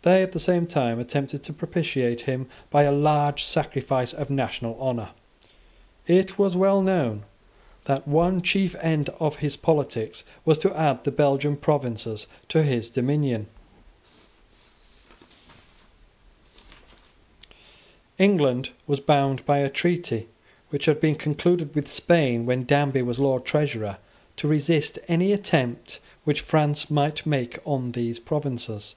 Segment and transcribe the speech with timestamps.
[0.00, 4.74] They, at the same time, attempted to propitiate him by a large sacrifice of national
[4.80, 5.10] honour.
[6.06, 7.24] It was well known
[7.84, 12.88] that one chief end of his politics was to add the Belgian provinces to his
[12.88, 13.48] dominions.
[18.18, 20.26] England was bound by a treaty
[20.70, 23.98] which had been concluded with Spain when Danby was Lord Treasurer,
[24.38, 28.96] to resist any attempt which France might make on those provinces.